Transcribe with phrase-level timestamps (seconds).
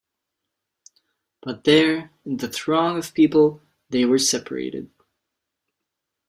[1.43, 3.61] But there, in the throng of people,
[3.91, 4.89] they were separated.